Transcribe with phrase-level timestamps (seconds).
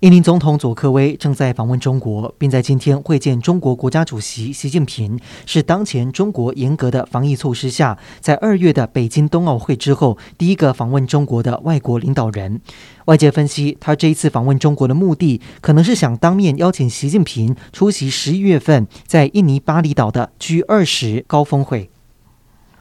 [0.00, 12.62] 印尼总统佐科威正在访问中国，并在今天会见中国国家主席习近平，是当前中国严格的防疫措施下，在二月的北京冬奥会之后第一个访问中国的外国领导人。
[13.04, 21.90] 外界分析，他这一次访问中国的目的，可能是想当面邀请习近平出席十一月份在印尼巴厘岛的 G 二十高峰会。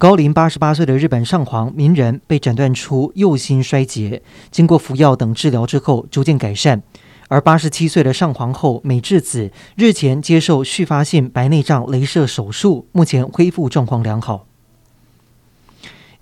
[0.00, 6.82] 高龄八十八岁的日本上皇明仁被诊断出右心衰竭，经过服药等治疗之后逐渐改善。
[7.28, 14.46] 而八十七岁的上皇后美智子日前接受续发性白内障镭射手术，目前恢复状况良好。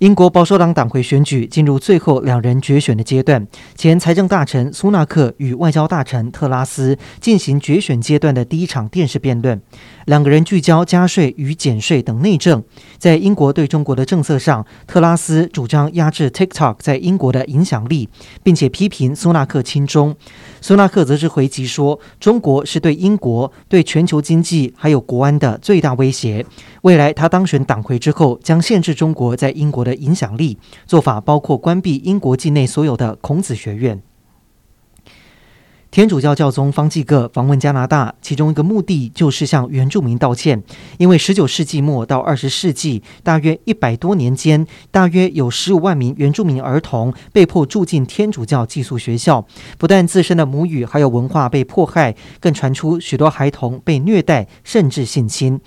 [0.00, 9.58] 英国保守党党魁选举进入最后两人决选的阶段，前财政大臣苏纳克与外交大臣特拉斯进行决选阶段的第一场电视辩论。
[10.04, 12.62] 两个人聚焦加税与减税等内政。
[12.98, 18.10] 在英国对中国的政策上，特拉斯主张压制 TikTok 在英国的影响力，
[18.42, 20.14] 并且批评苏纳克亲中。
[20.60, 26.44] 苏纳克则是回击说，中国是对英国、对全球经济还有国安的最大威胁。
[26.82, 34.02] 未来他当选党魁之后，将限制中国在英国的影响力，做法包括关闭英国境内所有的孔子学院。
[35.88, 40.62] 天主教教宗方济各访问加拿大，其中一个目的就是向原住民道歉，
[40.98, 49.46] 因为十九世纪末到二十世纪大约一百多年间，大约有十五万名原住民儿童被迫住进天主教寄宿学校，
[49.78, 55.58] 不但自身的母语还有文化被迫害，更传出许多孩童被虐待甚至性侵。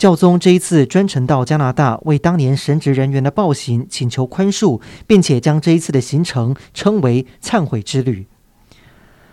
[0.00, 8.26] 教宗这一次专程到加拿大，为当年神职人员的暴行请求宽恕，并且将这一次的行程称为忏悔之旅。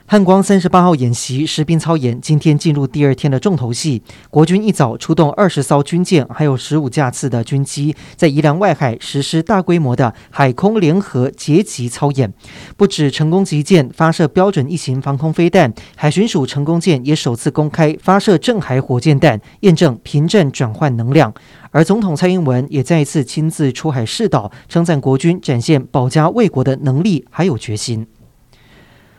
[0.09, 4.01] 汉光三十八号演习实兵操演，今天进入第二天的重头戏。
[4.29, 12.33] 国军一早出动二十艘军舰，还有十五架次的军机，在宜兰外海实施大规模的海空联合截击操演。
[12.77, 21.33] 不止成功级舰发射标准翼型防空飞弹，海巡署成功舰也首次公开发射镇海火箭弹，验证平战转换能量。
[21.71, 28.07] 而总统蔡英文也再一次亲自出海试导，称赞国军展现保家卫国的能力还有决心。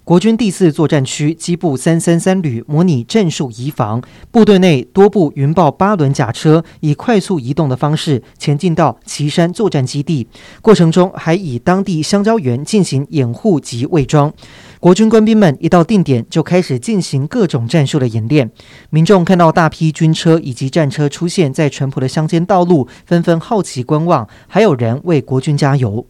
[0.08, 10.26] 国军第四作战区机部三三三旅模拟战术移防，部队内多部云豹八轮甲车以快速移动的方式前进到岐山作战基地，
[10.62, 14.32] 过程中还以当地香蕉园进行掩护及伪装。
[14.80, 18.50] 国军官兵们一到定点就开始进行各种战术的演练，
[18.88, 26.06] 民众看到大批军车以及战车出现在淳朴的乡间道路，纷纷好奇观望，还有人为国军加油。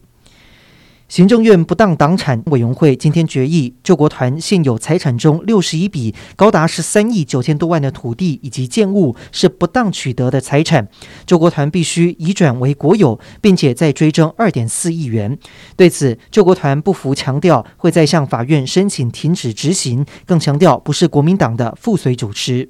[1.09, 10.87] 行政院不当党产委员会今天决议，救国团现有财产中六十一笔高达十三亿九千多万的土地以及建物是不当取得的财产，
[11.25, 15.35] 救国团必须移转为国有，并且再追征二点四亿元。
[15.75, 22.69] 对此，救国团不服，强调会再向法院申请停止执行，更强调不是国民党的附随主持。